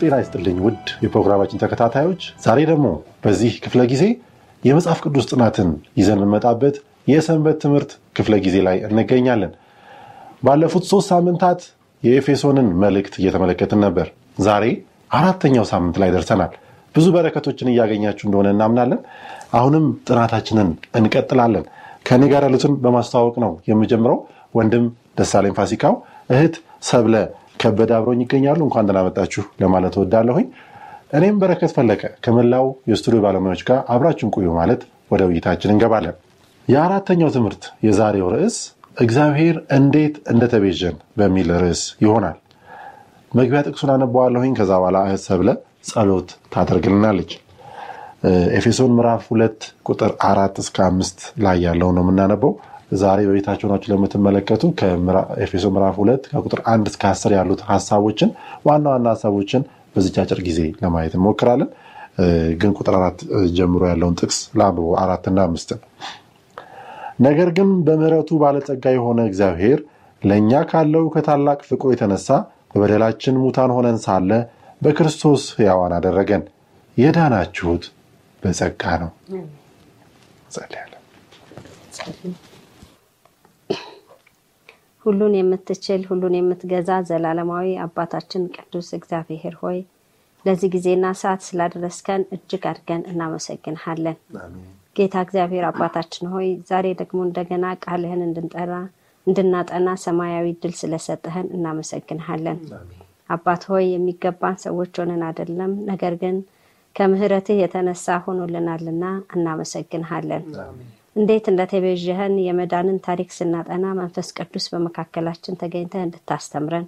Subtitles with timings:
[0.00, 2.86] ጤና ይስጥልኝ ውድ የፕሮግራማችን ተከታታዮች፣ ዛሬ ደግሞ
[3.24, 4.04] በዚህ ክፍለ ጊዜ
[4.62, 5.68] የመጽሐፍ ቅዱስ ጥናትን
[5.98, 6.76] ይዘን የምንመጣበት
[7.10, 9.52] የሰንበት ትምህርት ክፍለ ጊዜ ላይ እንገኛለን።
[10.42, 11.60] ባለፉት ሶስት ሳምንታት
[12.02, 14.06] የኤፌሶንን መልእክት እየተመለከትን ነበር።
[14.38, 14.64] ዛሬ
[15.10, 16.52] አራተኛው ሳምንት ላይ ደርሰናል።
[16.94, 19.00] ብዙ በረከቶችን እያገኛችሁ እንደሆነ እናምናለን።
[19.54, 21.64] አሁንም ጥናታችንን እንቀጥላለን።
[22.06, 24.18] ከእኔ ጋር ያሉትን በማስተዋወቅ ነው የምጀምረው።
[24.54, 24.84] ወንድም
[25.18, 25.94] ደሳለኝ ፋሲካው፣
[26.30, 27.14] እህት ሰብለ
[27.60, 30.46] ከበደ አብረኝ ይገኛሉ። እንኳን ደህና መጣችሁ ለማለት እወዳለሁኝ።
[31.12, 36.16] እኔም በረከት ፈለቀ ከመላው የስቱዲዮ ባለሙያዎች ጋር አብራችን ቆዩ ማለት ወደ ውይይታችን እንገባለን።
[36.68, 38.56] የአራተኛው ትምህርት የዛሬው ርዕስ
[38.96, 42.38] እግዚአብሔር እንዴት እንደተቤዠን በሚል ርዕስ ይሆናል።
[43.32, 45.50] መግቢያ ጥቅሱን አነበዋለሁኝ። ከዛ በኋላ እህት ሰብለ
[45.88, 47.30] ጸሎት ታደርግልናለች።
[48.56, 52.52] ኤፌሶን ምዕራፍ ሁለት ቁጥር አራት እስከ አምስት ላይ ያለው ነው የምናነበው።
[52.92, 58.30] ዛሬ በቤታቸው ናችሁ ለምትመለከቱ ከኤፌሶ ምዕራፍ ሁለት ከቁጥር አንድ እስከ አስር ያሉት ሀሳቦችን
[58.66, 59.62] ዋና ዋና ሀሳቦችን
[59.94, 61.70] በዚች አጭር ጊዜ ለማየት እንሞክራለን።
[62.60, 63.18] ግን ቁጥር አራት
[63.56, 65.82] ጀምሮ ያለውን ጥቅስ ለአንብቦ አራትና አምስት ነው።
[67.20, 69.80] ነገር ግን በምሕረቱ ባለጸጋ የሆነ እግዚአብሔር
[70.22, 72.28] ለእኛ ካለው ከታላቅ ፍቅሩ የተነሳ
[72.72, 74.30] በበደላችን ሙታን ሆነን ሳለ
[74.82, 76.44] በክርስቶስ ሕያዋን አደረገን።
[76.96, 77.84] የዳናችሁት
[78.42, 79.10] በጸጋ ነው።
[85.04, 89.78] ሁሉን የምትችል ሁሉን የምትገዛ ዘላለማዊ አባታችን ቅዱስ እግዚአብሔር ሆይ
[90.44, 94.16] ለዚህ ጊዜና ሰዓት ስላደረስከን እጅግ አድርገን እናመሰግንሃለን።
[94.96, 98.72] ጌታ እግዚአብሔር አባታችን ሆይ ዛሬ ደግሞ እንደገና ቃልህን እንድንጠራ
[99.26, 102.58] እንድናጠና ሰማያዊ ድል ስለሰጠህን እናመሰግንሃለን።
[103.30, 106.36] አባት ሆይ የሚገባን ሰዎች ሆነን አይደለም፣ ነገር ግን
[106.96, 109.04] ከምሕረትህ የተነሳ ሆኖልናልና
[109.36, 110.44] እናመሰግንሃለን።
[111.20, 116.86] እንዴት እንደተቤዠህን የመዳንን ታሪክ ስናጠና መንፈስ ቅዱስ በመካከላችን ተገኝተህ እንድታስተምረን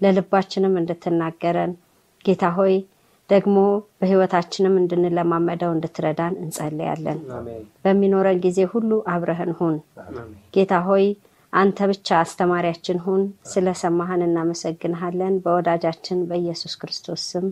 [0.00, 1.72] ለልባችንም እንድትናገረን
[2.24, 2.74] ጌታ ሆይ
[3.30, 3.58] ደግሞ
[4.00, 7.18] በሕይወታችንም እንድንለማመደው እንድትረዳን እንጸልያለን።
[7.84, 9.76] በሚኖረን ጊዜ ሁሉ አብረህን ሁን።
[10.56, 11.06] ጌታ ሆይ
[11.52, 17.46] አንተ ብቻ አስተማሪያችን ሁን። ስለሰማህን እናመሰግንሃለን። በወዳጃችን በኢየሱስ ክርስቶስ ስም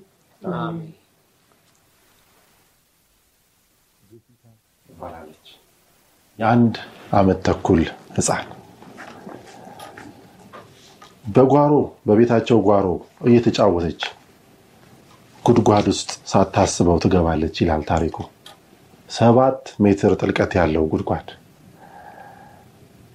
[6.42, 6.74] የአንድ
[7.12, 7.80] ዓመት ተኩል
[8.16, 8.46] ህፃን
[11.26, 11.72] በጓሮ
[12.06, 12.86] በቤታቸው ጓሮ
[13.26, 14.00] እየተጫወተች
[15.44, 18.16] ጉድጓድ ውስጥ ሳታስበው ትገባለች ይላል ታሪኩ።
[19.08, 21.28] ሰባት ሜትር ጥልቀት ያለው ጉድጓድ።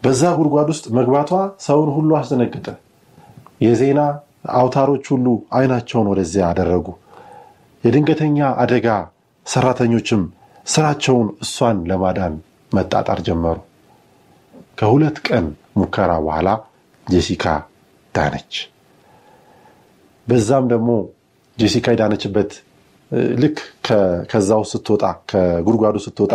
[0.04, 1.32] በዛ ጉድጓድ ውስጥ መግባቷ
[1.66, 2.68] ሰውን ሁሉ አስደነገጠ።
[3.62, 4.00] የዜና
[4.56, 6.88] አውታሮች ሁሉ አይናቸውን ወደዚያ አደረጉ።
[7.84, 8.88] የድንገተኛ አደጋ
[9.46, 10.22] ሰራተኞችም
[10.68, 12.34] ስራቸውን እሷን ለማዳን
[12.72, 13.58] መጣጣር ጀመሩ።
[14.80, 15.46] ከሁለት ቀን
[15.78, 16.50] ሙከራ በኋላ
[17.08, 17.46] ጄሲካ
[18.16, 18.54] ዳነች።
[20.28, 20.90] በዛም ደግሞ
[21.58, 22.52] ጄሲካ የዳነችበት
[23.42, 23.58] ልክ
[24.32, 26.34] ከዛው ስትወጣ ከጉድጓዱ ስትወጣ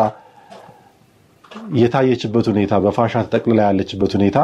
[1.81, 4.39] የታየችበት ሁኔታ በፋሻ ተጠቅልላ ያለችበት ሁኔታ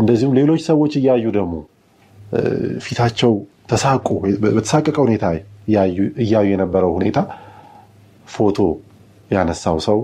[0.00, 1.54] እንደዚሁም ሌሎች ሰዎች እያዩ ደግሞ
[2.84, 3.32] ፊታቸው
[3.70, 4.08] ተሳቁ
[4.54, 5.26] በተሳቀቀ ሁኔታ
[6.22, 7.18] እያዩ የነበረው ሁኔታ
[8.26, 8.58] ፎቶ
[9.30, 9.98] ያነሳው ሰው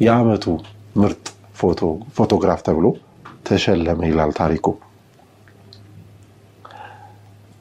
[0.00, 0.44] የዓመቱ
[0.96, 1.24] ምርጥ
[2.16, 2.86] ፎቶግራፍ ተብሎ
[3.46, 4.66] ተሸለመ ይላል ታሪኩ።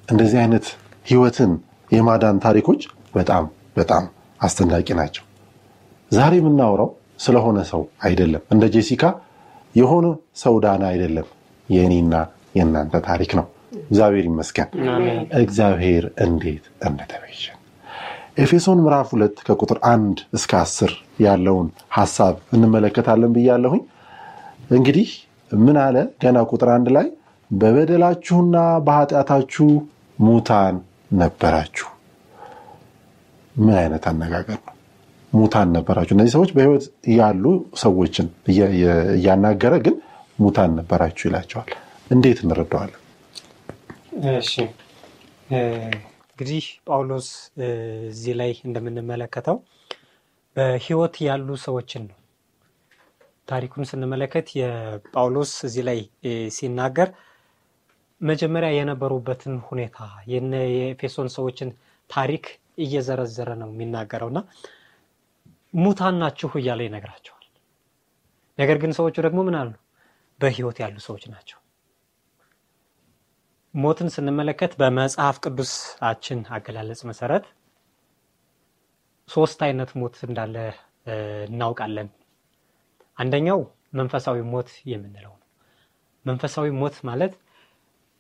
[0.08, 0.66] እንደዚህ አይነት
[1.08, 1.52] ህይወትን
[1.92, 2.82] የማዳን ታሪኮች
[3.16, 3.44] በጣም
[3.78, 4.04] በጣም
[4.40, 5.24] አስደናቂ ናቸው።
[6.12, 6.90] ዛሬ የምናወራው
[7.20, 9.04] ስለሆነ ሰው አይደለም። እንደ ጄሲካ
[9.76, 10.06] የሆነ
[10.36, 11.28] ሰው ዳና አይደለም።
[11.70, 12.16] የእኔና
[12.58, 13.46] የእናንተ ታሪክ ነው።
[13.84, 14.70] እግዚአብሔር ይመስገን።
[15.40, 17.55] እግዚአብሔር እንዴት እንደተቤዠን
[18.38, 20.92] ኤፌሶን ምዕራፍ ሁለት ከቁጥር አንድ እስከ አስር
[21.22, 23.82] ያለውን ሀሳብ እንመለከታለን ብያለሁኝ።
[24.70, 25.10] እንግዲህ
[25.52, 27.08] ምን አለ ገና ቁጥር አንድ ላይ
[27.52, 28.56] በበደላችሁና
[28.88, 29.68] በኃጢአታችሁ
[30.20, 30.76] ሙታን
[31.14, 31.88] ነበራችሁ።
[33.56, 34.74] ምን አይነት አነጋገር ነው?
[35.34, 36.86] ሙታን ነበራችሁ። እነዚህ ሰዎች በህይወት
[37.16, 37.46] ያሉ
[37.78, 38.28] ሰዎችን
[39.16, 39.96] እያናገረ ግን
[40.40, 41.72] ሙታን ነበራችሁ ይላቸዋል።
[42.10, 43.02] እንዴት እንረዳዋለን?
[46.38, 47.28] እንግዲህ ጳውሎስ
[48.10, 49.58] እዚህ ላይ እንደምንመለከተው
[50.56, 52.18] በህይወት ያሉ ሰዎችን ነው
[53.48, 56.00] ታሪኩን ስንመለከት የጳውሎስ እዚህ ላይ
[56.56, 57.10] ሲናገር
[58.22, 59.98] መጀመሪያ የነበሩበትን ሁኔታ
[60.32, 61.70] የኤፌሶን ሰዎችን
[62.10, 62.46] ታሪክ
[62.78, 64.40] እየዘረዘረ ነው የሚናገረው እና
[65.78, 67.46] ሙታን ናችሁ እያለ ይነግራቸዋል።
[68.58, 69.72] ነገር ግን ሰዎቹ ደግሞ ምን አሉ?
[70.40, 71.60] በህይወት ያሉ ሰዎች ናቸው።
[73.76, 77.46] ሞትን ስንመለከት በመጽሐፍ ቅዱሳችን አገላለጽ መሰረት
[79.30, 80.56] ሶስት አይነት ሞት እንዳለ
[81.48, 82.10] እናውቃለን።
[83.18, 83.60] አንደኛው
[84.00, 85.48] መንፈሳዊ ሞት የምንለው ነው።
[86.26, 87.34] መንፈሳዊ ሞት ማለት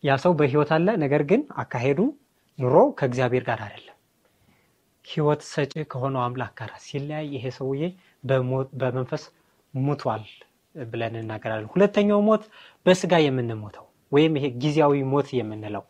[0.04, 2.00] ያ ሰው በህይወት አለ፣ ነገር ግን አካሄዱ
[2.60, 3.98] ኑሮ ከእግዚአብሔር ጋር አይደለም።
[5.06, 7.81] ህይወት ሰጪ ከሆነው አምላክ ጋር ሲለያይ ይሄ ሰውዬ
[8.81, 9.24] በመንፈስ
[9.74, 10.24] ሙቷል
[10.75, 12.44] ብለን እናገራለን። ሁለተኛው ሞት
[12.86, 13.85] በስጋ የምንሞተው
[14.16, 15.84] ወይም ይሄ ጊዜያዊ ሞት የምንለው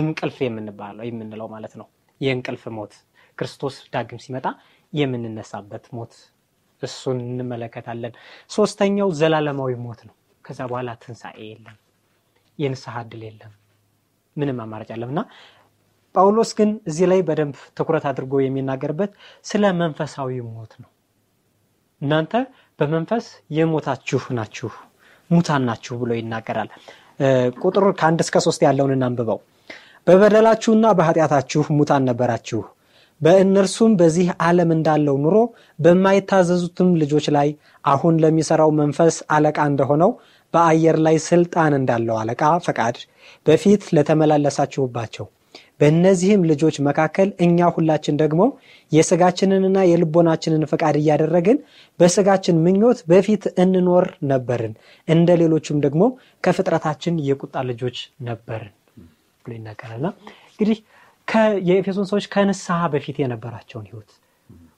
[0.00, 1.86] እንቅልፍ የምንባለው የምንለው ማለት ነው።
[2.20, 2.92] የእንቅልፍ ሞት
[3.38, 4.46] ክርስቶስ ዳግም ሲመጣ
[4.92, 6.12] የምንነሳበት ሞት
[6.82, 8.12] እሱን እንመለከታለን።
[8.50, 10.14] ሶስተኛው ዘላለማዊ ሞት ነው።
[10.44, 11.76] ከዛ በኋላ ትንሣኤ የለም፣
[12.58, 13.52] የንስሐ ዕድል የለም፣
[14.36, 15.20] ምንም አማራጭ አለም እና
[16.14, 19.12] ጳውሎስ ግን እዚህ ላይ በደንብ ትኩረት አድርጎ የሚናገርበት
[19.44, 20.90] ስለ መንፈሳዊ ሞት ነው።
[22.00, 22.34] እናንተ
[22.78, 24.70] በመንፈስ የሞታችሁ ናችሁ፣
[25.30, 26.70] ሙታን ናችሁ ብሎ ይናገራል።
[27.62, 29.38] ቁጥር ከአንድ እስከ ሶስት ያለውን እናንብበው።
[30.06, 32.60] በበደላችሁና በኃጢአታችሁ ሙታን ነበራችሁ
[33.20, 35.36] በእነርሱም በዚህ ዓለም እንዳለው ኑሮ
[35.78, 37.48] በማይታዘዙትም ልጆች ላይ
[37.84, 40.10] አሁን ለሚሰራው መንፈስ አለቃ እንደሆነው
[40.54, 42.96] በአየር ላይ ስልጣን እንዳለው አለቃ ፈቃድ
[43.46, 45.26] በፊት ለተመላለሳችሁባቸው
[45.80, 48.42] በእነዚህም ልጆች መካከል እኛ ሁላችን ደግሞ
[48.92, 51.58] የስጋችንንና የልቦናችንን ፈቃድ እያደረግን
[52.00, 54.74] በስጋችን ምኞት በፊት እንኖር ነበርን፣
[55.08, 56.02] እንደ ሌሎቹም ደግሞ
[56.44, 57.98] ከፍጥረታችን የቁጣ ልጆች
[58.28, 58.72] ነበርን
[59.44, 60.10] ብሎ ይናገራልና
[60.52, 60.78] እንግዲህ
[61.68, 64.10] የኤፌሶን ሰዎች ከንስሐ በፊት የነበራቸውን ህይወት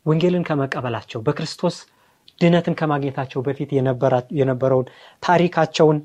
[0.06, 1.76] ወንጌልን ከመቀበላቸው በክርስቶስ
[2.40, 3.70] ድነትን ከማግኘታቸው በፊት
[4.38, 4.88] የነበረውን
[5.22, 5.98] ታሪካቸውን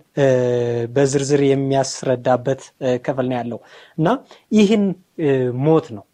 [0.96, 2.62] በዝርዝር የሚያስረዳበት
[3.06, 3.60] ክፍል ነው ያለው
[3.98, 4.08] እና
[4.52, 4.86] ይህን
[5.66, 6.06] ሞት ነው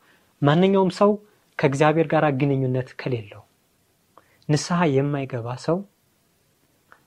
[0.42, 1.12] ማንኛውም ሰው
[1.60, 3.44] ከእግዚአብሔር ጋር ግንኙነት ከሌለው
[4.50, 5.78] ንስሐ የማይገባ ሰው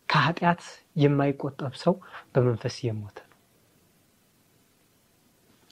[0.08, 0.62] ከኃጢአት
[1.02, 1.94] የማይቆጠብ ሰው
[2.32, 3.36] በመንፈስ የሞተ ነው።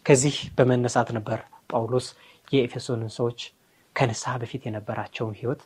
[0.06, 1.38] ከዚህ በመነሳት ነበር
[1.70, 2.06] ጳውሎስ
[2.48, 3.40] የኤፌሶንን ሰዎች
[3.96, 5.62] ከንስሐ በፊት የነበራቸውን ህይወት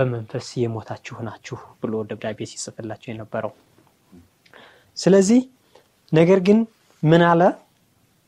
[0.00, 3.52] በመንፈስ የሞታችሁ ናችሁ ብሎ ደብዳቤ ሲጽፍላቸው የነበረው።
[4.96, 5.40] ስለዚህ
[6.12, 6.58] ነገር ግን
[7.02, 7.42] ምን አለ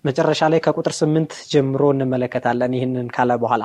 [0.05, 3.63] መጨረሻ ላይ ከቁጥር ስምንት ጀምሮ እንመለከታለን። ይህንን ካለ በኋላ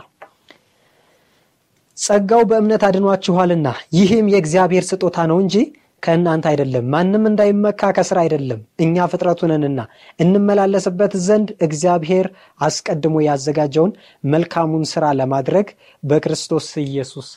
[1.97, 3.67] ጸጋው በእምነት አድኗችኋልና
[3.97, 5.55] ይህም የእግዚአብሔር ስጦታ ነው እንጂ
[6.03, 9.79] ከእናንተ አይደለም፣ ማንም እንዳይመካ ከስራ አይደለም። እኛ ፍጥረቱንንና
[10.19, 12.27] እንመላለስበት ዘንድ እግዚአብሔር
[12.61, 13.93] አስቀድሞ ያዘጋጀውን
[14.27, 15.69] መልካሙን ስራ ለማድረግ
[16.03, 17.29] በክርስቶስ ኢየሱስ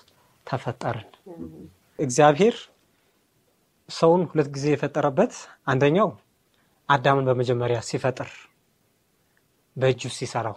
[0.51, 1.09] ተፈጠርን።
[1.99, 2.57] እግዚአብሔር
[3.89, 5.33] ሰውን ሁለት ጊዜ የፈጠረበት
[5.67, 6.09] አንደኛው
[6.89, 8.31] አዳምን በመጀመሪያ ሲፈጥር
[9.77, 10.57] በእጁ ሲሰራው፣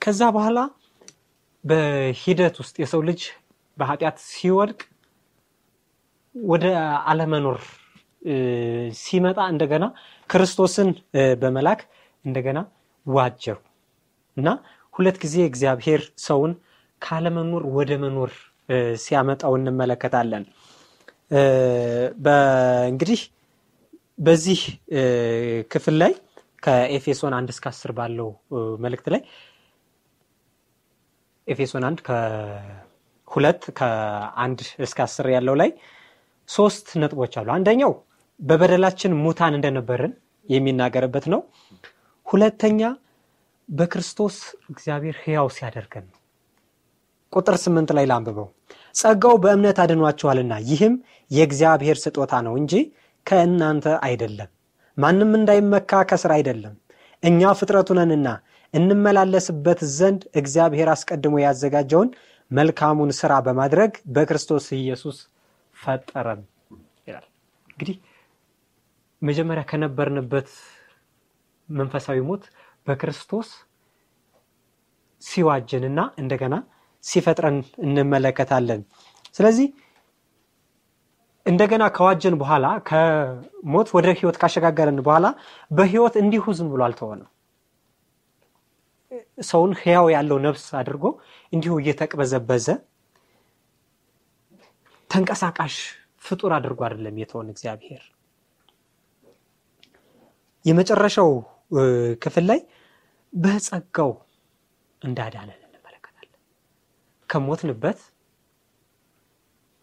[0.00, 0.58] ከዛ በኋላ
[1.64, 3.20] በሂደት ውስጥ የሰው ልጅ
[3.78, 4.80] በኃጢአት ሲወድቅ
[6.34, 6.64] ወደ
[7.10, 7.58] አለመኖር
[9.00, 9.84] ሲመጣ እንደገና
[10.30, 10.88] ክርስቶስን
[11.42, 11.80] በመላክ
[12.24, 12.58] እንደገና
[13.06, 13.58] ዋጀው
[14.36, 14.48] እና
[14.94, 16.52] ሁለት ጊዜ እግዚአብሔር ሰውን
[17.02, 18.32] ካለመኖር ወደ መኖር
[19.04, 20.44] ሲያመጣው እንመለከታለን።
[22.88, 23.20] እንግዲህ
[24.18, 24.60] በዚህ
[25.70, 26.12] ክፍል ላይ
[26.62, 28.28] ከኤፌሶን አንድ እስከ አስር ባለው
[28.84, 29.20] መልእክት ላይ
[31.46, 35.70] ኤፌሶን አንድ ከሁለት ከአንድ እስከ አስር ያለው ላይ
[36.48, 37.92] ሶስት ነጥቦች አሉ። አንደኛው
[38.40, 40.12] በበደላችን ሙታን እንደነበርን
[40.46, 41.40] የሚናገርበት ነው።
[42.26, 42.80] ሁለተኛ
[43.68, 44.36] በክርስቶስ
[44.70, 46.18] እግዚአብሔር ሕያው ሲያደርገን ነው።
[47.32, 48.48] ቁጥር ስምንት ላይ ላንብበው።
[48.98, 50.94] ጸጋው በእምነት አድኗችኋልና ይህም
[51.30, 52.72] የእግዚአብሔር ስጦታ ነው እንጂ
[53.26, 54.50] ከእናንተ አይደለም፣
[54.98, 56.74] ማንም እንዳይመካ ከስራ አይደለም።
[57.22, 58.28] እኛ ፍጥረቱ ነንና
[58.74, 62.08] እንመላለስበት ዘንድ እግዚአብሔር አስቀድሞ ያዘጋጀውን
[62.50, 65.16] መልካሙን ስራ በማድረግ በክርስቶስ ኢየሱስ
[65.76, 66.42] ፈጠረን
[67.08, 67.26] ይላል።
[67.70, 67.96] እንግዲህ
[69.22, 70.50] መጀመሪያ ከነበርንበት
[71.68, 72.44] መንፈሳዊ ሞት
[72.86, 73.48] በክርስቶስ
[75.22, 76.54] ሲዋጀንና እንደገና
[77.08, 78.80] ሲፈጥረን እንመለከታለን።
[79.34, 79.66] ስለዚህ
[81.46, 85.26] እንደገና ከዋጀን በኋላ ከሞት ወደ ህይወት ካሸጋገረን በኋላ
[85.70, 87.30] በህይወት እንዲሁ ዝም ብሎ አልተሆነም።
[89.48, 91.04] ሰውን ህያው ያለው ነፍስ አድርጎ
[91.52, 92.66] እንዲሁ እየተቅበዘበዘ
[95.10, 95.76] ተንቀሳቃሽ
[96.22, 98.02] ፍጡር አድርጎ አይደለም የተሆን እግዚአብሔር።
[100.64, 101.30] የመጨረሻው
[102.22, 102.60] ክፍል ላይ
[103.32, 104.12] በጸጋው
[105.02, 105.62] እንዳዳነን
[107.28, 107.98] ከሞትንበት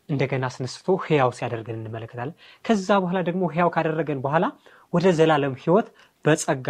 [0.10, 2.36] እንደገና አስነስቶ ህያው ሲያደርገን እንመለከታለን።
[2.66, 4.46] ከዛ በኋላ ደግሞ ህያው ካደረገን በኋላ
[4.94, 5.88] ወደ ዘላለም ህይወት
[6.26, 6.68] በጸጋ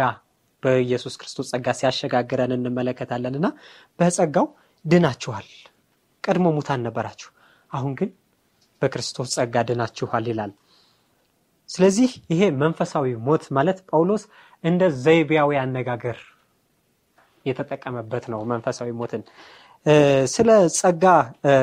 [0.62, 3.48] በኢየሱስ ክርስቶስ ጸጋ ሲያሸጋግረን እንመለከታለን እና
[3.98, 4.46] በጸጋው
[4.84, 5.48] ድናችኋል።
[6.24, 7.28] ቀድሞ ሙታን ነበራችሁ፣
[7.70, 8.10] አሁን ግን
[8.82, 10.52] በክርስቶስ ጸጋ ድናችኋል ይላል።
[11.68, 14.24] ስለዚህ ይሄ መንፈሳዊ ሞት ማለት ጳውሎስ
[14.64, 16.18] እንደ ዘይቤያዊ አነጋገር
[17.46, 19.22] የተጠቀመበት ነው። መንፈሳዊ ሞትን
[20.34, 21.04] ስለ ጸጋ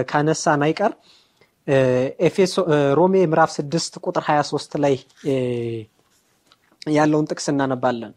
[0.10, 0.92] ካነሳን አይቀር
[2.98, 4.96] ሮሜ ምዕራፍ 6 ቁጥር 23 ላይ
[6.92, 8.14] ያለውን ጥቅስ እናነባለን።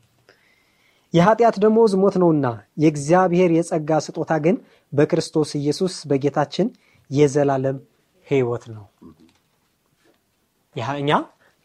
[1.15, 2.47] የኃጢአት ደሞዝ ሞት ነውና
[2.83, 4.57] የእግዚአብሔር የጸጋ ስጦታ ግን
[4.93, 6.69] በክርስቶስ ኢየሱስ በጌታችን
[7.11, 7.77] የዘላለም
[8.27, 8.85] ሕይወት ነው።
[10.97, 11.11] እኛ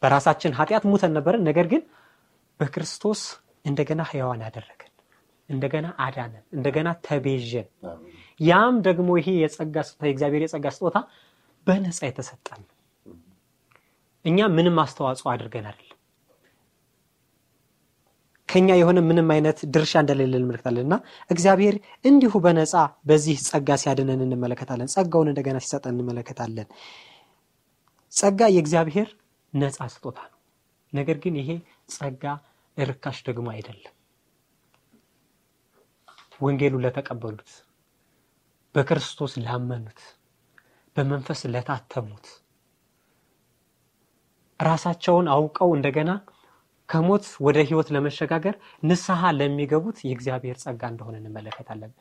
[0.02, 1.82] በራሳችን ኃጢአት ሙተን ነበርን። ነገር ግን
[2.60, 3.22] በክርስቶስ
[3.66, 4.88] እንደገና ሕያዋን ያደረገን
[5.50, 7.68] እንደገና አዳነን፣ እንደገና ተቤዥን።
[8.42, 10.98] ያም ደግሞ ይሄ የጸጋ ስጦታ የእግዚአብሔር የጸጋ ስጦታ
[11.68, 12.62] በነፃ የተሰጠን
[14.26, 15.88] እኛ ምንም አስተዋጽኦ አድርገን አይደለም።
[18.50, 20.96] ከኛ የሆነ ምንም አይነት ድርሻ እንደሌለ እንመለከታለን እና
[21.30, 22.74] እግዚአብሔር እንዲሁ በነፃ
[23.10, 26.68] በዚህ ጸጋ ሲያድነን እንመለከታለን። ጸጋውን እንደገና ሲሰጠን እንመለከታለን።
[28.14, 29.10] ጸጋ የእግዚአብሔር
[29.54, 30.38] ነፃ ስጦታ ነው።
[30.94, 31.50] ነገር ግን ይሄ
[31.90, 32.24] ጸጋ
[32.78, 33.96] ርካሽ ደግሞ አይደለም።
[36.42, 37.50] ወንጌሉ ለተቀበሉት፣
[38.76, 40.00] በክርስቶስ ላመኑት፣
[40.96, 42.28] በመንፈስ ለታተሙት
[44.60, 46.12] ራሳቸውን አውቀው እንደገና
[46.90, 51.92] ከሞት ወደ ህይወት ለመሸጋገር ንስሐ ለሚገቡት የእግዚአብሔር ጸጋ እንደሆነ እንመለከታለን።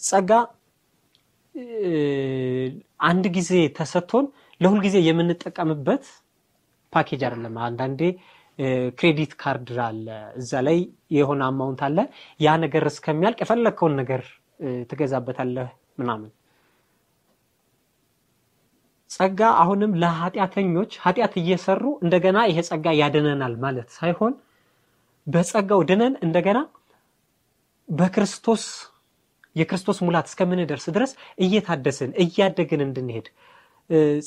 [0.00, 0.30] ጸጋ
[3.08, 4.26] አንድ ጊዜ ተሰጥቶን
[4.60, 6.04] ለሁል ጊዜ የምንጠቀምበት
[6.92, 8.00] ፓኬጅ አይደለም። አንዳንዴ
[8.98, 10.06] credit card አለ፣
[10.40, 10.78] እዛ ላይ
[11.16, 11.98] የሆነ amount አለ።
[12.40, 14.22] ያ ነገር እስከሚያልቅ የፈለግከውን ነገር
[14.90, 15.68] ትገዛበታለህ
[16.00, 16.30] ምናምን።
[19.10, 24.32] ጸጋ አሁንም ለኃጢአተኞች ኃጢአት እየሰሩ እንደገና ይሄ ጸጋ ያድነናል ማለት ሳይሆን
[25.26, 26.58] በጸጋው ድነን እንደገና
[27.88, 28.64] በክርስቶስ
[29.56, 31.12] የክርስቶስ ሙላት እስከምንደርስ ድረስ
[31.44, 33.26] እየታደስን እያደግን እንድንሄድ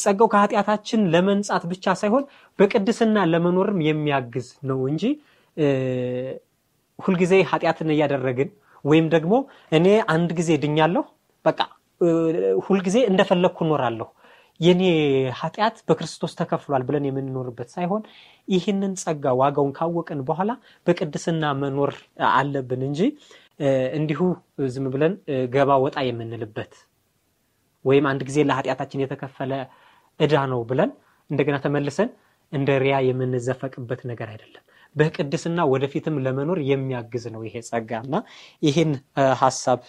[0.02, 2.24] ጸጋው ከኃጢአታችን ለመንጻት ብቻ ሳይሆን
[2.60, 5.04] በቅድስና ለመኖርም የሚያግዝ ነው እንጂ
[7.00, 8.50] ሁልጊዜ ኃጢአትን እያደረግን
[8.88, 9.34] ወይም ደግሞ
[9.78, 11.04] እኔ አንድ ጊዜ ድኛለሁ፣
[11.46, 11.60] በቃ
[12.66, 14.08] ሁልጊዜ እንደፈለግኩ እኖራለሁ፣
[14.60, 14.84] የኔ
[15.40, 18.04] ኃጢአት በክርስቶስ ተከፍሏል ብለን የምንኖርበት ሳይሆን
[18.48, 20.52] ይህንን ጸጋ ዋጋውን ካወቅን በኋላ
[20.88, 21.92] በቅድስና መኖር
[22.34, 23.02] አለብን እንጂ
[23.98, 24.22] እንዲሁ
[24.74, 25.14] ዝም ብለን
[25.54, 26.74] ገባ ወጣ የምንልበት
[27.86, 29.52] ወይም አንድ ጊዜ ለኃጢአታችን የተከፈለ
[30.20, 30.92] እዳ ነው ብለን
[31.30, 32.10] እንደገና ተመልሰን
[32.52, 34.64] እንደ ሪያ የምንዘፈቅበት ነገር አይደለም።
[34.98, 38.16] በቅድስና ወደፊትም ለመኖር የሚያግዝ ነው ይሄ ጸጋ እና
[38.64, 38.92] ይህን
[39.42, 39.82] ሀሳብ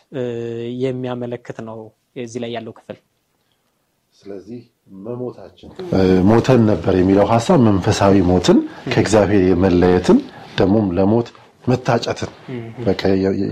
[0.85, 1.79] የሚያመለክት ነው
[2.23, 2.99] እዚህ ላይ ያለው ክፍል።
[4.15, 4.61] ስለዚህ
[5.07, 5.71] መሞታችን
[6.29, 8.59] ሞተን ነበር የሚለው ሀሳብ መንፈሳዊ ሞትን
[8.93, 10.19] ከእግዚአብሔር የመለየትን
[10.59, 11.29] ደግሞም ለሞት
[11.65, 12.31] መታጨትን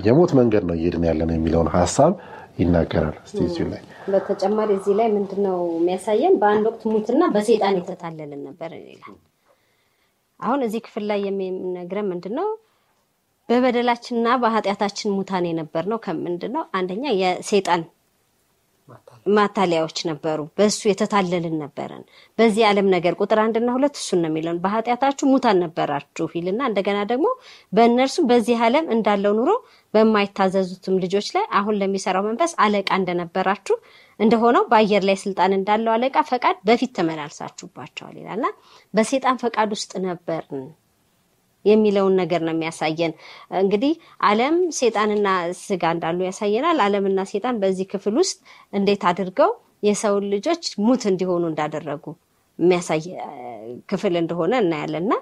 [0.07, 2.13] የሞት መንገድ ነው እየሄድን ያለን የሚለውን ሀሳብ
[2.61, 3.83] ይናገራል። እዚሁ ላይ
[4.13, 6.35] በተጨማሪ እዚህ ላይ ምንድን ነው የሚያሳየን?
[6.43, 9.15] በአንድ ወቅት ሙትና በሴጣን የተታለልን ነበር ይላል።
[10.41, 12.49] አሁን እዚህ ክፍል ላይ የሚነግረን ምንድን ነው?
[13.49, 16.65] በበደላችንና በኃጢአታችን ሙታን የነበር ነው። ከምንድን ነው?
[16.75, 17.83] አንደኛ የሴጣን
[19.37, 22.03] ማታለያዎች ነበሩ። በእሱ የተታለልን ነበረን።
[22.39, 27.27] በዚህ ዓለም ነገር ቁጥር አንድና ሁለት እሱን ነው የሚለውን በኃጢአታችሁ ሙታን ነበራችሁ ይልና እንደገና ደግሞ
[27.73, 29.53] በእነርሱ በዚህ ዓለም እንዳለው ኑሮ
[29.95, 33.77] በማይታዘዙትም ልጆች ላይ አሁን ለሚሰራው መንፈስ አለቃ እንደነበራችሁ
[34.21, 38.49] እንደሆነው በአየር ላይ ስልጣን እንዳለው አለቃ ፈቃድ በፊት ተመላልሳችሁባቸዋል ይላልና
[38.95, 40.67] በሴጣን ፈቃድ ውስጥ ነበርን
[41.67, 43.13] የሚለውን ነገር ነው የሚያሳየን።
[43.61, 43.93] እንግዲህ
[44.29, 45.29] ዓለም ሴጣንና
[45.61, 48.37] ስጋ እንዳሉ ያሳየናል። ዓለምና ሴጣን በዚህ ክፍል ውስጥ
[48.73, 52.05] እንዴት አድርገው የሰውን ልጆች ሙት እንዲሆኑ እንዳደረጉ
[52.59, 53.03] የሚያሳይ
[53.91, 55.15] ክፍል እንደሆነ እናያለን እና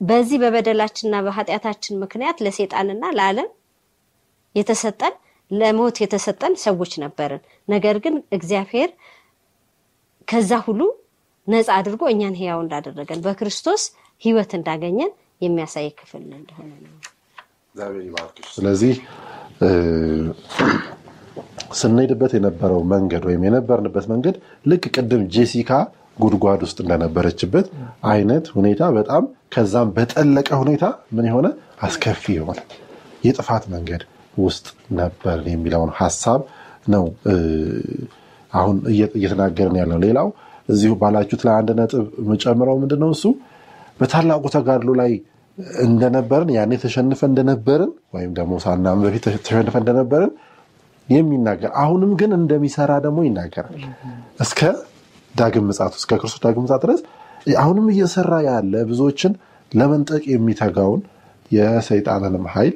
[0.00, 3.50] በዚህ በበደላችንና በኃጢአታችን ምክንያት ለሴጣንና ለዓለም
[4.54, 5.14] የተሰጠን
[5.50, 8.90] ለሞት የተሰጠን ሰዎች ነበርን። ነገር ግን እግዚአብሔር
[10.28, 10.80] ከዛ ሁሉ
[11.48, 13.82] ነፃ አድርጎ እኛን ሕያው እንዳደረገን በክርስቶስ
[14.22, 15.10] ሕይወት እንዳገኘን
[15.42, 16.94] የሚያሳይ ክፍል እንደሆነ ነው።
[18.56, 18.94] ስለዚህ
[21.80, 24.36] ስንሄድበት የነበረው መንገድ ወይም የነበርንበት መንገድ
[24.70, 25.70] ልክ ቅድም ጄሲካ
[26.18, 27.66] ጉድጓድ ውስጥ እንደነበረችበት
[28.10, 29.22] አይነት ሁኔታ በጣም
[29.54, 30.84] ከዛም በጠለቀ ሁኔታ
[31.16, 31.48] ምን የሆነ
[31.86, 32.58] አስከፊ የሆነ
[33.24, 34.02] የጥፋት መንገድ
[34.38, 34.66] ውስጥ
[35.00, 36.40] ነበር የሚለውን ሀሳብ
[36.94, 37.04] ነው
[38.52, 38.76] አሁን
[39.16, 40.28] እየተናገርን ያለው። ሌላው
[40.68, 43.24] እዚሁ ባላችሁት ላይ አንድ ነጥብ የምጨምረው ምንድን ነው እሱ
[44.00, 45.12] በታላቁ ተጋድሎ ላይ
[45.84, 50.32] እንደነበርን ያኔ ተሸንፈ እንደነበርን ወይም ደግሞ ሳናምን በፊት ተሸንፈ እንደነበርን
[51.08, 53.82] የሚናገር አሁንም ግን እንደሚሰራ ደግሞ ይናገራል።
[54.40, 54.60] እስከ
[55.34, 57.00] ዳግም ምጽአቱ እስከ ክርስቶስ ዳግም ምጽአት ድረስ
[57.56, 59.32] አሁንም እየሰራ ያለ ብዙዎችን
[59.72, 61.00] ለመንጠቅ የሚተጋውን
[61.50, 62.74] የሰይጣንንም ኃይል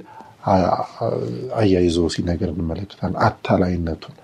[1.61, 4.14] አያይዞ ሲነገር እንመለከታለን። አታላይነቱን፣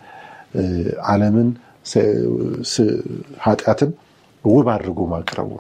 [1.09, 1.49] ዓለምን
[3.45, 3.91] ኃጢአትን
[4.45, 5.51] ውብ አድርጎ ማቅረቡ፣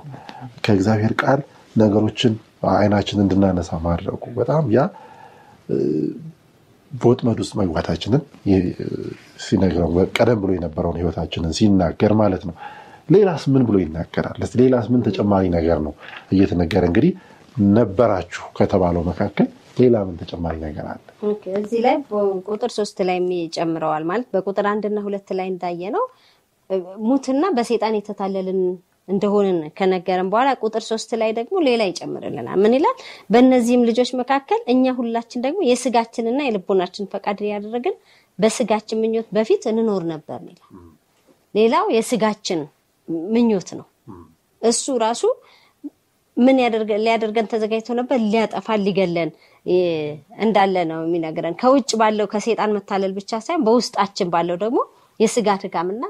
[0.65, 1.41] ከእግዚአብሔር ቃል
[1.77, 2.33] ነገሮችን
[2.73, 4.81] አይናችን እንድናነሳ ማድረጉ በጣም ያ
[6.91, 8.23] በወጥመድ ውስጥ መግባታችንን
[9.45, 12.55] ሲነግረው ቀደም ብሎ የነበረውን ህይወታችንን ሲናገር ማለት ነው።
[13.09, 14.37] ሌላስ ምን ብሎ ይናገራል?
[14.61, 15.95] ሌላስ ምን ተጨማሪ ነገር ነው
[16.35, 17.13] እየተነገረ እንግዲህ
[17.77, 19.49] ነበራችሁ ከተባለው መካከል
[19.81, 21.01] ሌላ ምን ተጨማሪ ነገር አለ?
[21.61, 21.97] እዚህ ላይ
[22.49, 26.05] ቁጥር ሶስት ላይ የሚጨምረዋል ማለት በቁጥር አንድና ሁለት ላይ እንዳየ ነው
[27.09, 28.61] ሙትና በሴጣን የተታለልን
[29.09, 32.97] እንደሆንን ከነገረን በኋላ ቁጥር ሶስት ላይ ደግሞ ሌላ ይጨምርልናል። ምን ይላል?
[33.31, 37.97] በእነዚህም ልጆች መካከል እኛ ሁላችን ደግሞ የስጋችንና የልቦናችን ፈቃድ ያደረግን
[38.39, 40.69] በስጋችን ምኞት በፊት እንኖር ነበር ይላል።
[41.55, 42.61] ሌላው የስጋችን
[43.31, 43.87] ምኞት ነው።
[44.63, 45.23] እሱ ራሱ
[46.37, 46.57] ምን
[46.99, 48.19] ሊያደርገን ተዘጋጅቶ ነበር?
[48.27, 49.31] ሊያጠፋን፣ ሊገለን
[50.45, 54.79] እንዳለ ነው የሚነግረን። ከውጭ ባለው ከሴጣን መታለል ብቻ ሳይሆን በውስጣችን ባለው ደግሞ
[55.21, 56.05] የስጋ ድካምና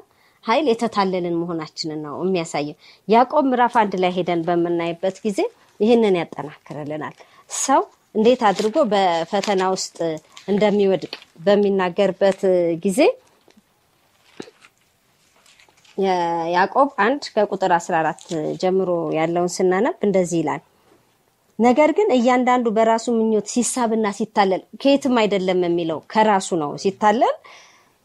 [0.44, 2.76] ኃይል የተታለልን መሆናችንን ነው የሚያሳየው።
[3.08, 5.40] ያዕቆብ ምዕራፍ አንድ ላይ ሄደን በምናይበት ጊዜ
[5.80, 7.14] ይህንን ያጠናክርልናል።
[7.50, 7.82] ሰው
[8.14, 9.96] እንዴት አድርጎ በፈተና ውስጥ
[10.48, 11.12] እንደሚወድቅ
[11.44, 12.40] በሚናገርበት
[12.84, 13.00] ጊዜ
[16.54, 18.30] ያዕቆብ አንድ ከቁጥር 14
[18.62, 20.62] ጀምሮ ያለውን ስናነብ እንደዚህ ይላል።
[21.58, 27.34] ነገር ግን እያንዳንዱ በራሱ ምኞት ሲሳብና ሲታለል ከየትም አይደለም የሚለው ከራሱ ነው። ሲታለል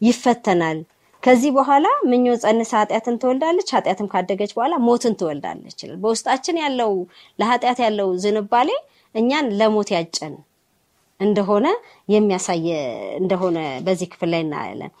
[0.00, 0.78] ይፈተናል።
[1.22, 6.92] ከዚህ በኋላ ምኞት ጸንሳ ኃጢአትን ትወልዳለች፣ ኃጢአትም ካደገች በኋላ ሞትን ትወልዳለች። በውስጣችን ያለው
[7.38, 8.68] ለኃጢአት ያለው ዝንባሌ
[9.14, 10.34] እኛን ለሞት ያጨን
[11.20, 11.66] እንደሆነ
[12.08, 12.66] የሚያሳይ
[13.20, 13.56] እንደሆነ
[13.86, 14.92] በዚህ ክፍል ላይ እናያለን።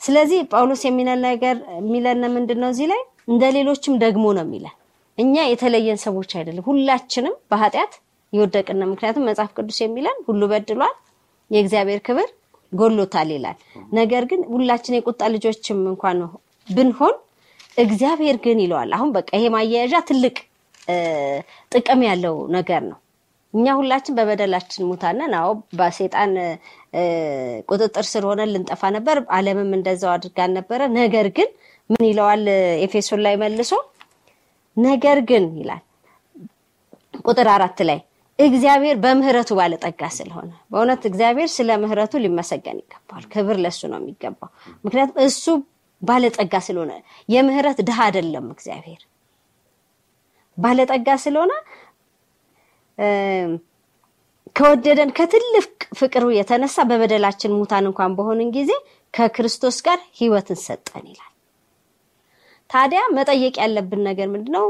[0.00, 2.68] ስለዚህ ጳውሎስ የሚለን ነገር የሚለን ምንድን ነው?
[2.74, 4.74] እዚህ ላይ እንደ ሌሎችም ደግሞ ነው የሚለን።
[5.18, 7.92] እኛ የተለየን ሰዎች አይደለም፣ ሁላችንም በኃጢአት
[8.32, 10.94] የወደቅን። ምክንያቱም መጽሐፍ ቅዱስ የሚለን ሁሉ በድሏል፣
[11.50, 12.28] የእግዚአብሔር ክብር
[12.72, 13.56] ጎሎታል ይላል።
[13.92, 16.18] ነገር ግን ሁላችን የቁጣ ልጆችም እንኳን
[16.68, 17.14] ብንሆን
[17.78, 20.36] እግዚአብሔር ግን ይለዋል። አሁን በቃ ይሄ ማያያዣ ትልቅ
[21.72, 22.98] ጥቅም ያለው ነገር ነው።
[23.54, 26.32] እኛ ሁላችን በበደላችን ሙታነን። አዎ በሴጣን
[27.70, 31.48] ቁጥጥር ስር ሆነን ልንጠፋ ነበር። ዓለምም እንደዛው አድርጋን ነበረ። ነገር ግን
[31.90, 32.44] ምን ይለዋል
[32.84, 33.72] ኤፌሶን ላይ መልሶ
[34.76, 35.82] ነገር ግን ይላል
[37.24, 37.98] ቁጥር አራት ላይ
[38.44, 44.50] እግዚአብሔር በምህረቱ ባለጠጋ ስለሆነ በእውነት እግዚአብሔር ስለ ምህረቱ ሊመሰገን ይገባል። ክብር ለሱ ነው የሚገባው።
[44.84, 45.44] ምክንያቱም እሱ
[46.02, 46.92] ባለጠጋ ስለሆነ
[47.28, 49.02] የምህረት ድሃ አይደለም። እግዚአብሔር
[50.58, 51.52] ባለጠጋ ስለሆነ
[54.56, 55.66] ከወደደን ከትልቅ
[55.98, 58.72] ፍቅሩ የተነሳ በበደላችን ሙታን እንኳን በሆንን ጊዜ
[59.14, 61.26] ከክርስቶስ ጋር ሕይወትን ሰጠን ይላል።
[62.70, 64.66] ታዲያ መጠየቅ ያለብን ነገር ምንድነው?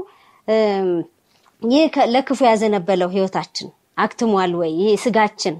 [1.62, 3.68] ይህ ለክፉ ያዘነበለው ሕይወታችን
[3.98, 4.70] አክትሟል ወይ?
[4.80, 5.56] ይሄ ስጋችን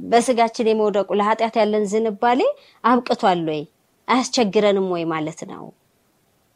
[0.00, 2.40] በስጋችን የመውደቁ ለኃጢአት ያለን ዝንባሌ
[2.84, 3.60] አብቅቷል ወይ?
[4.08, 5.64] አያስቸግረንም ወይ ማለት ነው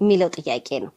[0.01, 0.93] የሚለው ጥያቄ ነው።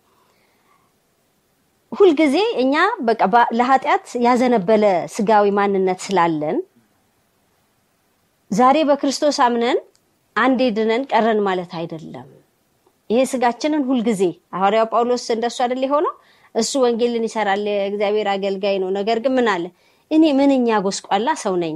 [1.91, 2.73] ሁልጊዜ እኛ
[3.07, 3.21] በቃ
[3.59, 4.83] ለኃጢአት ያዘነበለ
[5.15, 6.57] ስጋዊ ማንነት ስላለን
[8.51, 9.79] ዛሬ በክርስቶስ አምነን
[10.35, 12.27] አንዴ ድነን ቀረን ማለት አይደለም።
[13.09, 14.21] ይሄ ስጋችንን ሁልጊዜ
[14.55, 16.13] ሐዋርያው ጳውሎስ እንደሱ አይደል የሆነው?
[16.55, 19.65] እሱ ወንጌልን ይሰራል፣ የእግዚአብሔር አገልጋይ ነው። ነገር ግን ምን አለ?
[20.11, 21.75] እኔ ምንኛ ጎስቋላ ሰው ነኝ።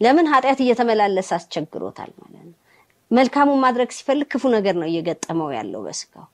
[0.00, 2.56] ለምን ኃጢአት እየተመላለሰ አስቸግሮታል ማለት ነው።
[3.10, 6.26] መልካሙን ማድረግ ሲፈልግ ክፉ ነገር ነው እየገጠመው ያለው በስጋው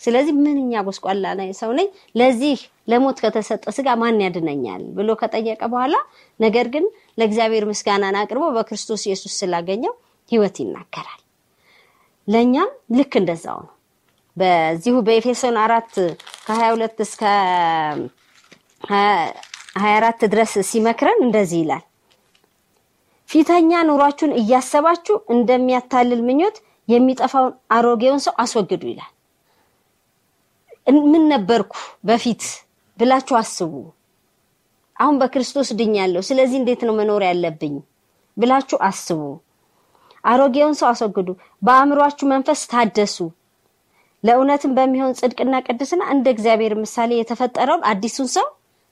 [0.00, 1.26] ስለዚህ ምንኛ ጎስቋላ
[1.58, 5.94] ሰው ነኝ፣ ለዚህ ለሞት ከተሰጠ ስጋ ማን ያድነኛል ብሎ ከጠየቀ በኋላ
[6.40, 6.84] ነገር ግን
[7.18, 9.94] ለእግዚአብሔር ምስጋናን አቅርቦ በክርስቶስ ኢየሱስ ስላገኘው
[10.30, 11.20] ሕይወት ይናገራል።
[12.28, 13.72] ለእኛም ልክ እንደዛው ነው።
[14.36, 15.94] በዚሁ በኤፌሶን አራት
[16.46, 17.22] ከሀያ ሁለት እስከ
[19.76, 21.84] ሀያ አራት ድረስ ሲመክረን እንደዚህ ይላል።
[23.28, 26.56] ፊተኛ ኑሯችሁን እያሰባችሁ እንደሚያታልል ምኞት
[26.88, 29.10] የሚጠፋውን አሮጌውን ሰው አስወግዱ ይላል።
[31.12, 31.72] ምን ነበርኩ
[32.04, 32.42] በፊት
[32.98, 33.72] ብላችሁ አስቡ።
[34.96, 37.74] አሁን በክርስቶስ ድኛለሁ፣ ስለዚህ እንዴት ነው መኖር ያለብኝ
[38.36, 39.20] ብላችሁ አስቡ።
[40.24, 41.28] አሮጌውን ሰው አስወግዱ፣
[41.62, 43.16] በአእምሯችሁ መንፈስ ታደሱ፣
[44.24, 48.46] ለእውነትም በሚሆን ጽድቅና ቅድስና እንደ እግዚአብሔር ምሳሌ የተፈጠረውን አዲሱን ሰው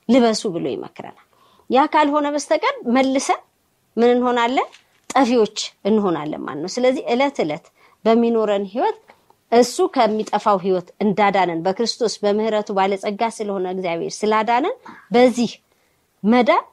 [0.09, 1.27] ልበሱ ብሎ ይመክረናል።
[1.71, 3.40] ያ ካልሆነ በስተቀር መልሰን
[3.97, 4.69] ምን እንሆናለን?
[5.11, 7.64] ጠፊዎች እንሆናለን ማለት ነው። ስለዚህ ዕለት ዕለት
[8.05, 8.99] በሚኖረን ህይወት
[9.53, 14.77] እሱ ከሚጠፋው ህይወት እንዳዳነን በክርስቶስ በምህረቱ ባለጸጋ ስለሆነ እግዚአብሔር ስላዳነን
[15.14, 15.53] በዚህ
[16.23, 16.64] መዳን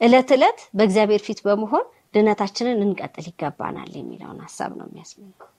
[0.00, 1.84] ዕለት ዕለት በእግዚአብሔር ፊት በመሆን
[2.14, 5.50] ድነታችንን እንቀጥል ይገባናል የሚለውን ሀሳብ ነው የሚያስመልከው።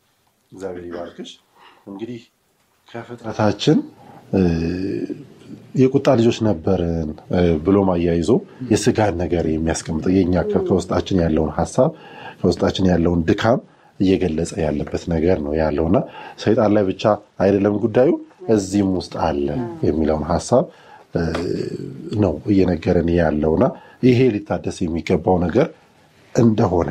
[0.52, 1.32] እግዚአብሔር ይባርክሽ።
[1.88, 2.22] እንግዲህ
[2.90, 3.78] ከፍጥረታችን
[5.82, 7.10] የቁጣ ልጆች ነበርን
[7.66, 8.32] ብሎም አያይዞ
[8.72, 11.92] የስጋን ነገር የሚያስቀምጠው የኛ ከውስጣችን ያለውን ሀሳብ
[12.42, 13.60] ከውስጣችን ያለውን ድካም
[14.00, 15.98] እየገለጸ ያለበት ነገር ነው ያለውና
[16.44, 17.04] ሰይጣን ላይ ብቻ
[17.44, 18.12] አይደለም ጉዳዩ
[18.56, 19.48] እዚህም ውስጥ አለ
[19.88, 20.66] የሚለውን ሀሳብ
[22.24, 23.66] ነው እየነገረን ያለውና
[24.08, 25.68] ይሄ ሊታደስ የሚገባው ነገር
[26.36, 26.90] እንደሆነ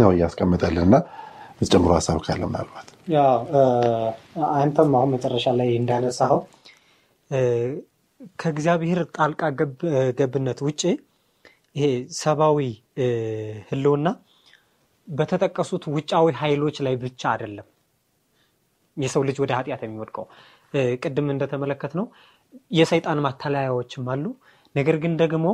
[0.00, 0.96] ነው እያስቀመጠልንና
[1.70, 2.89] ጨምሮ ሀሳብ ካለ ምናልባት
[4.54, 6.40] አንተም አሁን መጨረሻ ላይ እንዳነሳኸው
[8.40, 9.42] ከእግዚአብሔር ጣልቃ
[10.18, 10.82] ገብነት ውጭ
[11.76, 11.84] ይሄ
[12.20, 12.58] ሰብአዊ
[13.70, 14.08] ህልውና
[15.08, 17.66] በተጠቀሱት ውጫዊ ኃይሎች ላይ ብቻ አይደለም
[18.96, 20.24] የሰው ልጅ ወደ ኃጢአት የሚወድቀው።
[21.02, 22.06] ቅድም እንደተመለከት ነው
[22.70, 24.24] የሰይጣን ማተላያዎችም አሉ።
[24.74, 25.46] ነገር ግን ደግሞ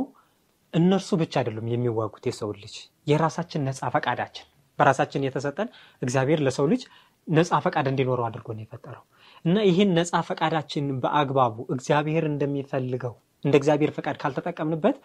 [0.73, 2.75] እነርሱ ብቻ አይደሉም የሚዋጉት የሰው ልጅ
[3.07, 4.47] የራሳችን ነፃ ፈቃዳችን
[4.79, 5.69] በራሳችን የተሰጠን
[6.01, 6.81] እግዚአብሔር ለሰው ልጅ
[7.27, 9.03] ነፃ ፈቃድ እንዲኖረው አድርጎ ነው የፈጠረው
[9.45, 13.13] እና ይህን ነፃ ፈቃዳችን በአግባቡ እግዚአብሔር እንደሚፈልገው
[13.45, 14.97] እንደ እግዚአብሔር ፈቃድ ካልተጠቀምንበት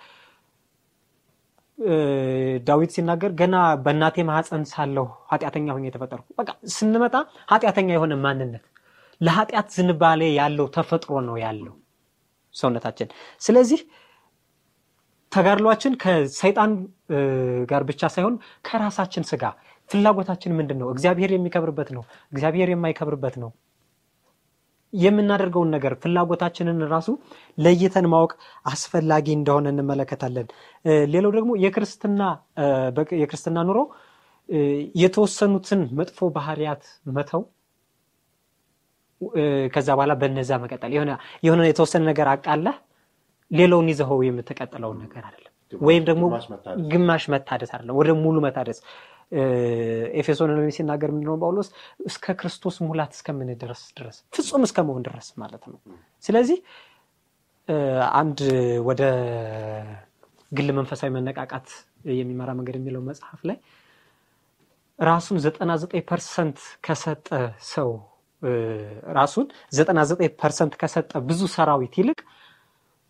[2.66, 7.14] ዳዊት ሲናገር ገና በእናቴ ማህፀን ሳለሁ ኃጢአተኛ ሆኜ የተፈጠርኩ። በቃ ስንመጣ
[7.52, 8.64] ኃጢአተኛ የሆነ ማንነት
[9.20, 11.74] ለኃጢአት ዝንባሌ ያለው ተፈጥሮ ነው ያለው
[12.54, 13.08] ሰውነታችን።
[13.40, 13.80] ስለዚህ
[15.32, 16.72] ተጋድሏችን ከሰይጣን
[17.70, 18.34] ጋር ብቻ ሳይሆን
[18.66, 19.44] ከራሳችን ስጋ
[19.92, 20.88] ፍላጎታችን ምንድን ነው?
[20.94, 22.02] እግዚአብሔር የሚከብርበት ነው?
[22.32, 23.50] እግዚአብሔር የማይከብርበት ነው?
[24.92, 27.08] የምናደርገውን ነገር ፍላጎታችንን ራሱ
[27.58, 28.32] ለይተን ማወቅ
[28.66, 30.48] አስፈላጊ እንደሆነ እንመለከታለን።
[31.12, 32.20] ሌላው ደግሞ የክርስትና
[33.22, 33.80] የክርስትና ኑሮ
[35.02, 36.84] የተወሰኑትን መጥፎ ባህሪያት
[37.16, 37.42] መተው
[39.74, 40.92] ከዛ በኋላ በነዛ መቀጠል
[41.44, 42.76] የሆነ የተወሰነ ነገር አቃለህ
[43.50, 46.24] ሌላውን ይዘኸው የምትቀጥለውን ነገር አይደለም። ወይም ደግሞ
[46.92, 48.78] ግማሽ መታደስ አይደለም፣ ወደ ሙሉ መታደስ
[50.20, 51.68] ኤፌሶን ሲናገር ምንድነው ጳውሎስ
[52.06, 55.78] እስከ ክርስቶስ ሙላት እስከምንድረስ ድረስ ፍጹም እስከ መሆን ድረስ ማለት ነው።
[56.24, 56.58] ስለዚህ
[58.18, 58.38] አንድ
[58.88, 59.02] ወደ
[60.52, 61.68] ግል መንፈሳዊ መነቃቃት
[62.12, 63.58] የሚመራ መንገድ የሚለው መጽሐፍ ላይ
[64.98, 67.28] ራሱን ዘጠና ዘጠኝ percent ከሰጠ
[67.70, 67.90] ሰው
[69.14, 72.18] ራሱን ዘጠና ዘጠኝ percent ከሰጠ ብዙ ሰራዊት ይልቅ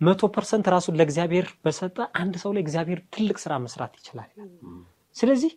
[0.00, 4.30] መቶ percent ራሱን ለእግዚአብሔር በሰጠ አንድ ሰው ላይ እግዚአብሔር ትልቅ ስራ መስራት ይችላል።
[5.16, 5.52] ስለዚህ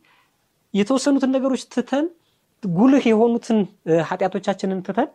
[0.75, 2.05] የተወሰኑትን ነገሮች ትተን
[2.63, 3.59] ጉልህ የሆኑትን
[4.07, 5.09] ኃጢአቶቻችንን ትተን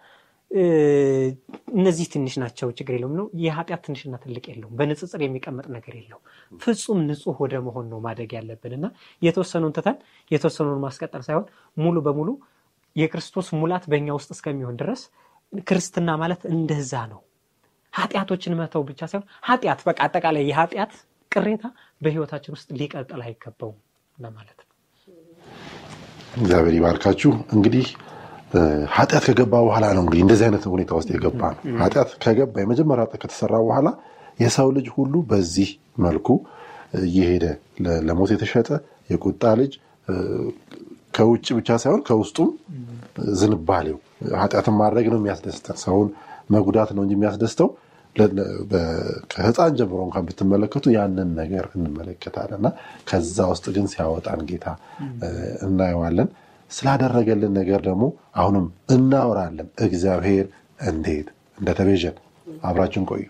[1.74, 6.24] እነዚህ ትንሽ ናቸው፣ ችግር የለውም ነው። የኃጢአት ትንሽና ትልቅ የለውም። በንጽጽር የሚቀመጥ ነገር የለውም።
[6.60, 8.86] ፍጹም ንጹህ ወደ መሆን ነው ማደግ ያለብን እና
[9.22, 9.98] የተወሰኑን ትተን
[10.30, 11.46] የተወሰኑን ማስቀጠል ሳይሆን
[11.76, 12.30] ሙሉ በሙሉ
[12.96, 15.02] የክርስቶስ ሙላት በእኛ ውስጥ እስከሚሆን ድረስ
[15.66, 17.20] ክርስትና ማለት እንደዛ ነው።
[17.92, 20.92] ኃጢአቶችን መተው ብቻ ሳይሆን ኃጢአት በቃ አጠቃላይ የኃጢአት
[21.32, 21.64] ቅሬታ
[22.00, 23.78] በህይወታችን ውስጥ ሊቀጥል አይገባውም
[24.18, 24.69] ለማለት ነው።
[26.36, 27.86] እግዚአብሔር ይባርካችሁ። እንግዲህ
[28.94, 33.20] ኃጢአት ከገባ በኋላ ነው እንግዲህ እንደዚህ አይነት ሁኔታ ውስጥ የገባ ነው። ኃጢአት ከገባ የመጀመሪያ ኃጢአት
[33.22, 33.88] ከተሰራ በኋላ
[34.38, 36.28] የሰው ልጅ ሁሉ በዚህ መልኩ
[37.02, 37.44] እየሄደ
[38.06, 38.68] ለሞት የተሸጠ
[39.10, 39.72] የቁጣ ልጅ
[41.14, 42.48] ከውጭ ብቻ ሳይሆን ከውስጡም
[43.40, 43.98] ዝንባሌው
[44.40, 46.08] ኃጢአትን ማድረግ ነው የሚያስደስተን። ሰውን
[46.50, 47.68] መጉዳት ነው እንጂ የሚያስደስተው
[49.32, 52.68] ከህፃን ጀምሮ እንኳን ብትመለከቱ ያንን ነገር እንመለከታለን እና
[53.08, 54.66] ከዛ ውስጥ ግን ሲያወጣን ጌታ
[55.66, 56.30] እናየዋለን።
[56.70, 58.04] ስላደረገልን ነገር ደግሞ
[58.36, 60.46] አሁንም እናወራለን። እግዚአብሔር
[60.86, 62.16] እንዴት እንደተቤዠን
[62.64, 63.24] አብራችን ቆዩ።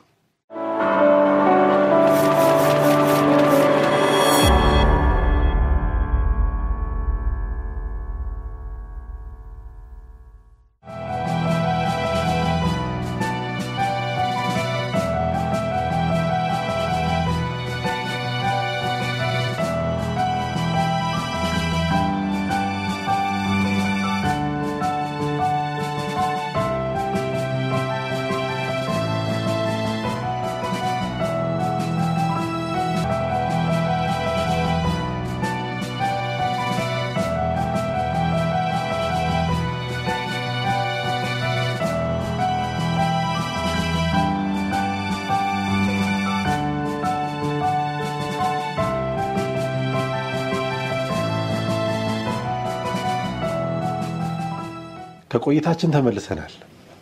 [55.30, 56.54] ከቆይታችን ተመልሰናል።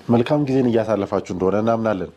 [0.08, 2.10] መልካም ጊዜን እያሳለፋችሁ እንደሆነ እናምናለን።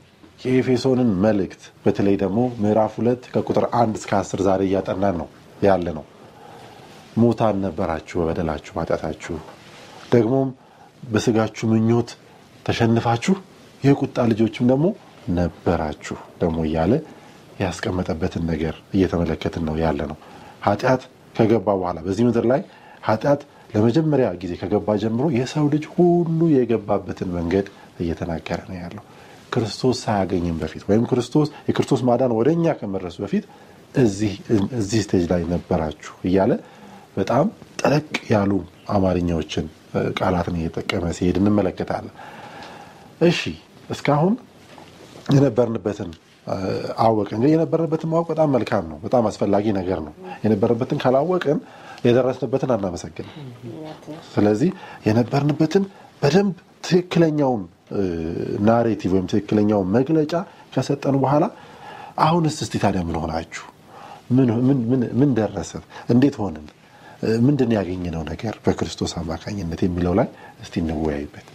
[0.43, 5.27] የኤፌሶንን መልእክት በተለይ ደግሞ ምዕራፍ ሁለት ከቁጥር አንድ እስከ አስር ዛሬ እያጠናን ነው
[5.61, 6.05] ያለ ነው።
[7.17, 9.35] ሙታን ነበራችሁ በበደላችሁ ማጣታችሁ፣
[10.13, 10.49] ደግሞም
[11.05, 12.09] በስጋችሁ ምኞት
[12.65, 13.35] ተሸንፋችሁ
[13.81, 14.87] የቁጣ ልጆችም ደግሞ
[15.37, 16.93] ነበራችሁ ደግሞ እያለ
[17.61, 20.17] ያስቀመጠበትን ነገር እየተመለከትን ነው ያለ ነው።
[20.65, 21.01] ኃጢአት
[21.35, 22.61] ከገባ በኋላ በዚህ ምድር ላይ
[23.05, 23.41] ኃጢአት
[23.73, 27.67] ለመጀመሪያ ጊዜ ከገባ ጀምሮ የሰው ልጅ ሁሉ የገባበትን መንገድ
[28.03, 29.03] እየተናገረ ነው ያለው።
[29.53, 33.45] ክርስቶስ ሳያገኝም በፊት ወይም ክርስቶስ የክርስቶስ ማዳን ወደ እኛ ከመድረሱ በፊት
[33.95, 34.33] እዚህ
[35.03, 36.51] ስቴጅ ላይ ነበራችሁ እያለ
[37.17, 37.45] በጣም
[37.81, 38.51] ጠለቅ ያሉ
[38.89, 39.65] አማርኛዎችን
[40.19, 42.13] ቃላትን እየጠቀመ ሲሄድ እንመለከታለን።
[43.21, 43.39] እሺ
[43.89, 44.35] እስካሁን
[45.33, 46.11] የነበርንበትን
[47.03, 51.59] አወቅን። የነበርንበትን ማወቅ በጣም መልካም ነው፣ በጣም አስፈላጊ ነገር ነው። የነበርንበትን ካላወቅን
[52.03, 53.33] የደረስንበትን አናመሰግንም።
[54.33, 54.69] ስለዚህ
[55.07, 55.83] የነበርንበትን
[56.21, 56.55] በደንብ
[56.87, 57.63] ትክክለኛውን
[58.67, 60.33] ናሬቲቭ ወይም ትክክለኛውን መግለጫ
[60.75, 61.45] ከሰጠን በኋላ
[62.25, 63.63] አሁንስ እስቲ ታዲያ ምን ሆናችሁ?
[65.19, 65.71] ምን ደረሰ?
[66.13, 66.65] እንዴት ሆንን?
[67.45, 70.27] ምንድን ያገኘነው ነገር በክርስቶስ አማካኝነት የሚለው ላይ
[70.63, 71.47] እስቲ እንወያይበት።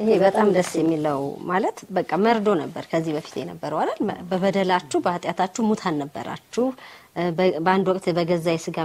[0.00, 3.98] ይሄ በጣም ደስ የሚለው ማለት በቃ መርዶ ነበር ከዚህ በፊት የነበረው አይደል?
[4.30, 6.64] በበደላችሁ በኃጢአታችሁ ሙታን ነበራችሁ።
[7.64, 8.76] በአንድ ወቅት በገዛ የስጋ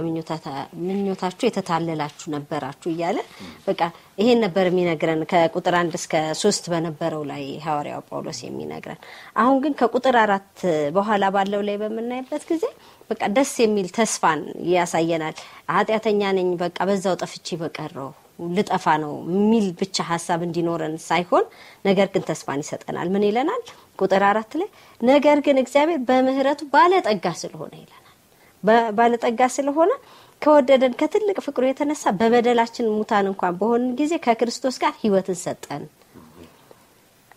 [0.80, 3.18] ምኞታችሁ የተታለላችሁ ነበራችሁ እያለ
[3.66, 3.80] በቃ
[4.18, 9.00] ይሄን ነበር የሚነግረን ከቁጥር አንድ እስከ ሶስት በነበረው ላይ ሐዋርያው ጳውሎስ የሚነግረን።
[9.36, 10.52] አሁን ግን ከቁጥር አራት
[10.96, 12.64] በኋላ ባለው ላይ በምናይበት ጊዜ
[13.10, 14.42] በቃ ደስ የሚል ተስፋን
[14.74, 15.36] ያሳየናል።
[15.74, 21.44] ኃጢአተኛ ነኝ በቃ በዛው ጠፍቼ በቀረው ልጠፋ ነው የሚል ብቻ ሀሳብ እንዲኖረን ሳይሆን
[21.84, 23.62] ነገር ግን ተስፋን ይሰጠናል። ምን ይለናል?
[24.00, 24.68] ቁጥር አራት ላይ
[25.00, 28.02] ነገር ግን እግዚአብሔር በምሕረቱ ባለጠጋ ስለሆነ ይለናል።
[28.98, 29.90] ባለጠጋ ስለሆነ
[30.42, 35.84] ከወደደን ከትልቅ ፍቅሩ የተነሳ በበደላችን ሙታን እንኳን በሆንን ጊዜ ከክርስቶስ ጋር ሕይወትን ሰጠን።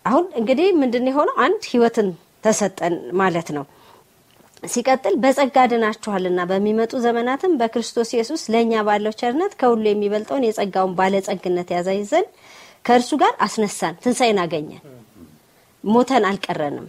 [0.04, 2.08] አሁን እንግዲህ ምንድን የሆነው አንድ ሕይወትን
[2.44, 3.64] ተሰጠን ማለት ነው።
[4.62, 11.70] ሲቀጥል በጸጋ ድናችኋልና በሚመጡ ዘመናትም በክርስቶስ ኢየሱስ ለእኛ ባለው ቸርነት ከሁሉ የሚበልጠውን የጸጋውን ባለጸግነት
[12.10, 12.28] ዘንድ
[12.84, 14.82] ከእርሱ ጋር አስነሳን። ትንሣኤን አገኘን።
[15.84, 16.86] ሞተን አልቀረንም።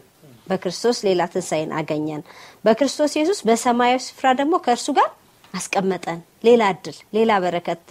[0.48, 2.22] በክርስቶስ ሌላ ትንሣኤን አገኘን።
[2.66, 5.10] በክርስቶስ ኢየሱስ በሰማያዊ ስፍራ ደግሞ ከእርሱ ጋር
[5.54, 7.88] አስቀመጠን። ሌላ እድል፣ ሌላ በረከት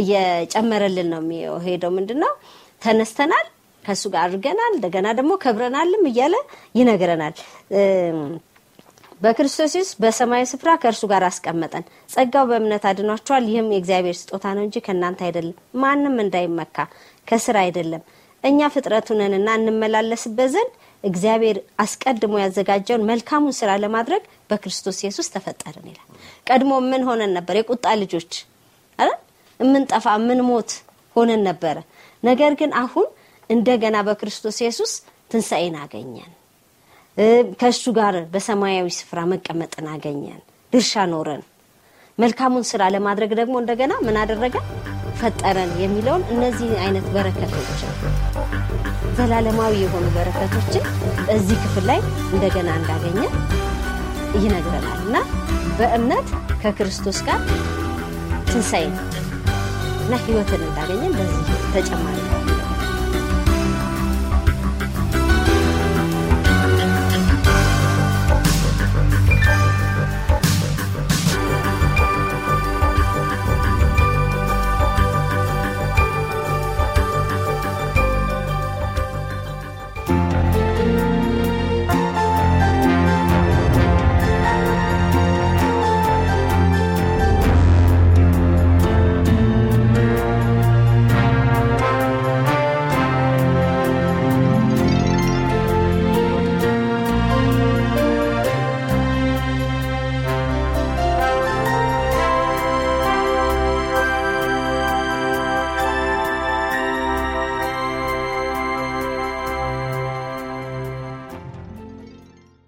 [0.00, 2.32] እየጨመረልን ነው የሚሄደው። ምንድን ነው?
[2.82, 3.46] ተነስተናል፣
[3.84, 6.34] ከእሱ ጋር አድርገናል፣ እንደገና ደግሞ ከብረናልም እያለ
[6.78, 7.34] ይነግረናል።
[9.20, 14.76] በክርስቶስ ኢየሱስ በሰማያዊ ስፍራ ከእርሱ ጋር አስቀመጠን። ጸጋው በእምነት አድኗቸዋል። ይህም የእግዚአብሔር ስጦታ ነው እንጂ
[14.86, 16.76] ከእናንተ አይደለም፣ ማንም እንዳይመካ
[17.28, 18.02] ከስራ አይደለም።
[18.44, 20.72] እኛ ፍጥረቱ ነንና እንመላለስበት ዘንድ
[21.04, 26.08] እግዚአብሔር አስቀድሞ ያዘጋጀውን መልካሙን ስራ ለማድረግ በክርስቶስ ኢየሱስ ተፈጠርን ይላል።
[26.46, 27.54] ቀድሞ ምን ሆነን ነበር?
[27.60, 28.32] የቁጣ ልጆች
[28.98, 29.18] አይደል?
[29.60, 30.70] እምንጠፋ እምንሞት
[31.16, 31.76] ሆነን ነበረ።
[32.22, 33.06] ነገር ግን አሁን
[33.50, 34.92] እንደገና በክርስቶስ ኢየሱስ
[35.30, 36.32] ትንሣኤን አገኘን።
[37.60, 40.40] ከእሱ ጋር በሰማያዊ ስፍራ መቀመጥን አገኘን።
[40.72, 41.42] ድርሻ ኖረን
[42.18, 44.54] መልካሙን ስራ ለማድረግ ደግሞ እንደገና ምን አደረገ?
[45.18, 47.82] ፈጠረን የሚለውን እነዚህ አይነት በረከቶች
[49.18, 50.84] ዘላለማዊ የሆኑ በረከቶችን
[51.36, 52.00] እዚህ ክፍል ላይ
[52.32, 53.20] እንደገና እንዳገኘ
[54.38, 55.16] ይነግረናል እና
[55.78, 56.28] በእምነት
[56.62, 57.40] ከክርስቶስ ጋር
[58.50, 58.84] ትንሣኤ
[60.02, 62.18] እና ሕይወትን እንዳገኘን በዚህ ተጨማሪ